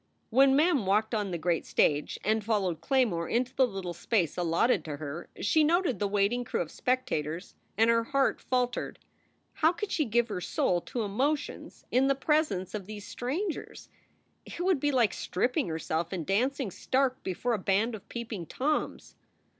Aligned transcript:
When 0.31 0.55
Mem 0.55 0.87
walked 0.87 1.13
on 1.13 1.29
the 1.29 1.37
great 1.37 1.63
stage 1.63 2.17
and 2.23 2.43
followed 2.43 2.81
Clay 2.81 3.05
more 3.05 3.29
into 3.29 3.55
the 3.55 3.67
little 3.67 3.93
space 3.93 4.35
allotted 4.35 4.83
to 4.85 4.97
her, 4.97 5.29
she 5.41 5.63
noted 5.63 5.99
the 5.99 6.07
waiting 6.07 6.43
crew 6.43 6.59
of 6.59 6.71
spectators 6.71 7.53
and 7.77 7.87
her 7.87 8.05
heart 8.05 8.41
faltered. 8.41 8.97
How 9.53 9.71
could 9.71 9.91
she 9.91 10.05
give 10.05 10.29
her 10.29 10.41
soul 10.41 10.81
to 10.81 11.03
emotions 11.03 11.85
in 11.91 12.07
the 12.07 12.15
presence 12.15 12.73
of 12.73 12.87
these 12.87 13.05
SOULS 13.05 13.13
FOR 13.13 13.19
SALE 13.19 13.27
225 13.27 13.83
strangers? 13.83 13.89
It 14.59 14.63
would 14.65 14.79
be 14.79 14.91
like 14.91 15.13
stripping 15.13 15.67
herself 15.67 16.11
and 16.11 16.25
dancing 16.25 16.71
stark 16.71 17.21
before 17.21 17.53
a 17.53 17.59
band 17.59 17.93
of 17.93 18.09
peeping 18.09 18.47
Toms. 18.47 19.15